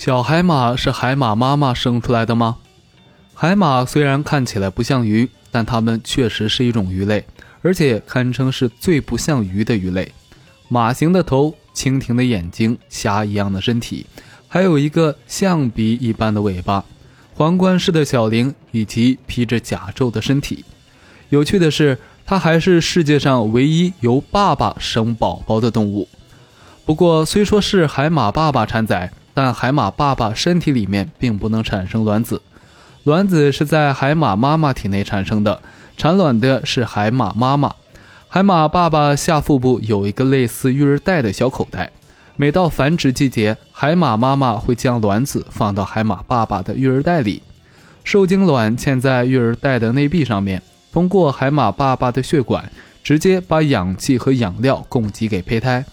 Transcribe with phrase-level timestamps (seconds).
[0.00, 2.56] 小海马是海马妈妈生出来的吗？
[3.34, 7.22] 海马虽然看起来不像鱼，但它们确实是一种鱼类，
[7.60, 10.10] 而且堪称是最不像鱼的鱼类。
[10.68, 14.06] 马形的头，蜻蜓的眼睛，虾一样的身体，
[14.48, 16.82] 还有一个象鼻一般的尾巴，
[17.34, 20.64] 皇冠式的小鳞，以及披着甲胄的身体。
[21.28, 26.08] 有趣的是，它还是世界上唯一由爸爸生宝宝的动物。
[26.86, 32.42] 不过，虽说是海马爸爸产崽，但海马爸爸身体里面并不能产生卵子，
[33.04, 35.62] 卵子是在海马妈妈体内产生的，
[35.96, 37.74] 产卵的是海马妈妈。
[38.28, 41.90] 海马爸爸下腹部有一个类似育儿袋的小口袋，
[42.36, 47.42] 每到繁殖季节，海马妈妈会将卵子放到海马爸爸的育儿袋里，
[48.04, 50.62] 受精卵嵌在育儿袋的内壁上面，
[50.92, 52.70] 通过海马爸爸的血管，
[53.02, 55.84] 直接把氧气和养料供给给胚胎。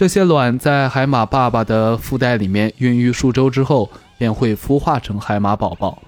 [0.00, 6.02] 这些卵在海马爸爸的腹袋里面孕育数周之后，便会孵化成海马宝宝。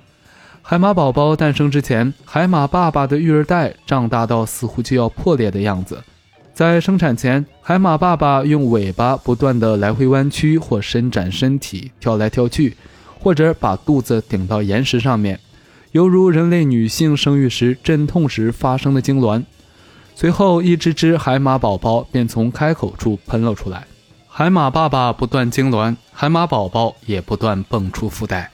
[0.63, 6.03] 海马宝宝诞生之前，海马爸爸的育儿袋胀大到似乎就要破裂的样子。
[6.55, 12.75] 在生产前，海马爸爸用尾巴不断的来回弯曲或伸展身体，跳来跳去，
[13.21, 15.39] 或者把肚子顶到岩石上面，
[15.91, 19.45] 犹如人类女性生育时阵痛时发生的痉挛。
[20.15, 23.85] 随后，一只只海马宝宝便从开口处喷了出来。
[24.35, 28.51] 海马爸爸不断痉挛，海马宝宝也不断蹦出腹带。